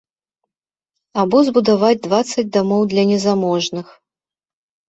[1.23, 3.85] Або збудаваць дваццаць дамоў для незаможных.